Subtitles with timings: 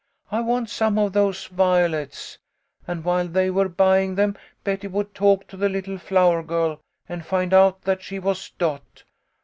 [0.31, 2.39] I want some of those violets.'
[2.87, 7.23] And while they were buying them Betty would talk to the little flower girl, and
[7.23, 9.03] find out that she was Dot.